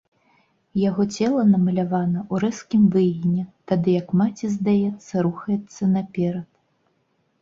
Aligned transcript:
Яго 0.89 1.03
цела 1.17 1.41
намалявана 1.49 2.19
ў 2.23 2.35
рэзкім 2.43 2.87
выгіне, 2.97 3.45
тады 3.73 3.89
як 4.01 4.07
маці, 4.23 4.45
здаецца, 4.57 5.15
рухаецца 5.27 5.83
наперад. 5.95 6.49